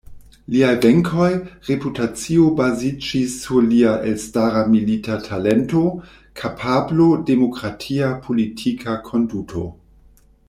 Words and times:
Liaj 0.51 0.69
venkoj, 0.83 1.25
reputacio 1.67 2.45
baziĝis 2.59 3.35
sur 3.43 3.67
lia 3.73 3.91
elstara 4.13 4.63
milita 4.71 5.19
talento, 5.29 5.83
kapablo, 6.43 7.07
demokratia 7.29 8.09
politika 8.29 8.97
konduto. 9.11 9.67